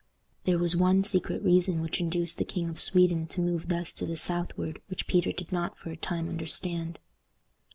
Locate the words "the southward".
4.07-4.81